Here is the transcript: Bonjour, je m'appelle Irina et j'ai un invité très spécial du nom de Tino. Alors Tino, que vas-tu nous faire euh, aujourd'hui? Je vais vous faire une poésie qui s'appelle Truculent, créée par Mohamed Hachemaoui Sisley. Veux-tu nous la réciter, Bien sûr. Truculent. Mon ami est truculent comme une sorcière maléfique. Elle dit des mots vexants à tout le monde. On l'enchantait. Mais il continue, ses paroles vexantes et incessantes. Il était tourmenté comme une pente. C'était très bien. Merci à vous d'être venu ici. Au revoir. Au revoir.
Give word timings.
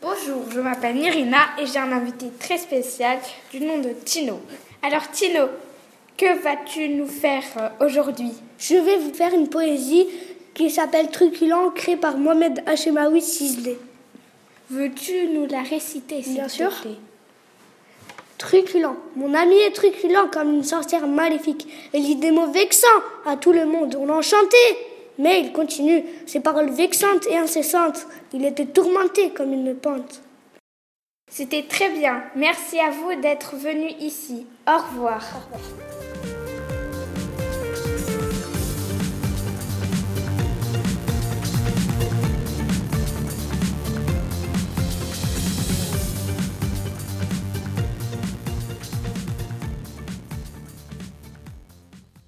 Bonjour, 0.00 0.44
je 0.50 0.60
m'appelle 0.60 0.96
Irina 0.98 1.38
et 1.58 1.66
j'ai 1.66 1.78
un 1.78 1.92
invité 1.92 2.26
très 2.38 2.58
spécial 2.58 3.18
du 3.52 3.60
nom 3.60 3.78
de 3.78 3.90
Tino. 4.04 4.40
Alors 4.82 5.10
Tino, 5.10 5.46
que 6.16 6.42
vas-tu 6.42 6.88
nous 6.90 7.06
faire 7.06 7.42
euh, 7.56 7.86
aujourd'hui? 7.86 8.32
Je 8.58 8.74
vais 8.74 8.98
vous 8.98 9.12
faire 9.12 9.34
une 9.34 9.48
poésie 9.48 10.06
qui 10.54 10.70
s'appelle 10.70 11.10
Truculent, 11.10 11.70
créée 11.70 11.96
par 11.96 12.18
Mohamed 12.18 12.62
Hachemaoui 12.66 13.22
Sisley. 13.22 13.78
Veux-tu 14.70 15.28
nous 15.28 15.46
la 15.46 15.62
réciter, 15.62 16.22
Bien 16.26 16.48
sûr. 16.48 16.70
Truculent. 18.42 18.96
Mon 19.14 19.34
ami 19.34 19.54
est 19.54 19.70
truculent 19.70 20.28
comme 20.32 20.52
une 20.52 20.64
sorcière 20.64 21.06
maléfique. 21.06 21.68
Elle 21.92 22.02
dit 22.02 22.16
des 22.16 22.32
mots 22.32 22.50
vexants 22.50 22.88
à 23.24 23.36
tout 23.36 23.52
le 23.52 23.66
monde. 23.66 23.96
On 23.96 24.04
l'enchantait. 24.04 24.56
Mais 25.16 25.42
il 25.42 25.52
continue, 25.52 26.04
ses 26.26 26.40
paroles 26.40 26.70
vexantes 26.70 27.24
et 27.28 27.36
incessantes. 27.36 28.04
Il 28.32 28.44
était 28.44 28.66
tourmenté 28.66 29.30
comme 29.30 29.52
une 29.52 29.76
pente. 29.76 30.22
C'était 31.30 31.62
très 31.68 31.90
bien. 31.90 32.24
Merci 32.34 32.80
à 32.80 32.90
vous 32.90 33.14
d'être 33.20 33.54
venu 33.54 33.88
ici. 34.00 34.44
Au 34.66 34.76
revoir. 34.76 35.22
Au 35.52 35.54
revoir. 35.54 36.01